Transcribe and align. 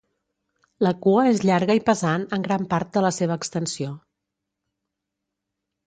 La 0.87 0.93
cua 1.05 1.25
és 1.33 1.41
llarga 1.49 1.75
i 1.81 1.85
pesant 1.91 2.27
en 2.39 2.47
gran 2.49 2.67
part 2.73 2.91
de 2.99 3.07
la 3.09 3.13
seva 3.21 3.39
extensió. 3.43 3.95